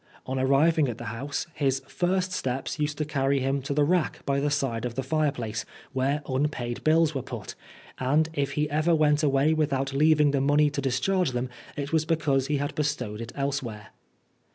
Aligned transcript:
On 0.25 0.39
arriving 0.39 0.87
at 0.87 0.97
the 0.97 1.05
house, 1.13 1.45
his 1.53 1.79
first 1.87 2.31
steps 2.31 2.79
used 2.79 2.97
to 2.97 3.05
carry 3.05 3.39
him 3.39 3.61
to 3.61 3.71
the 3.71 3.83
rack 3.83 4.25
by 4.25 4.39
the 4.39 4.49
side 4.49 4.83
of 4.83 4.95
the 4.95 5.03
fireplace 5.03 5.63
where 5.93 6.23
unpaid 6.27 6.83
bills 6.83 7.13
were 7.13 7.21
put, 7.21 7.53
and 7.99 8.27
if 8.33 8.53
he 8.53 8.67
ever 8.71 8.95
went 8.95 9.21
away 9.21 9.53
without 9.53 9.93
leaving 9.93 10.31
the 10.31 10.41
money 10.41 10.71
to 10.71 10.81
discharge 10.81 11.33
them, 11.33 11.51
it 11.77 11.93
was 11.93 12.05
because 12.05 12.47
he 12.47 12.57
had 12.57 12.73
bestowed 12.73 13.21
it 13.21 13.31
elsewhere. 13.35 13.89